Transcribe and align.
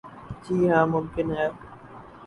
جی 0.43 0.55
ہاں 0.69 0.85
ممکن 0.93 1.27
ہے۔ 1.37 1.47